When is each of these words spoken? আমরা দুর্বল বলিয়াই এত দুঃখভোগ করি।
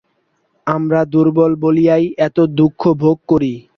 আমরা 0.67 0.99
দুর্বল 1.13 1.51
বলিয়াই 1.63 2.05
এত 2.19 2.37
দুঃখভোগ 2.57 3.17
করি। 3.27 3.53